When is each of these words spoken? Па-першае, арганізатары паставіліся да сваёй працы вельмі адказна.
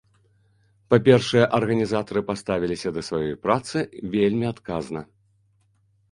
Па-першае, 0.91 1.41
арганізатары 1.57 2.23
паставіліся 2.29 2.91
да 2.95 3.03
сваёй 3.09 3.35
працы 3.43 3.77
вельмі 4.15 4.45
адказна. 4.53 5.01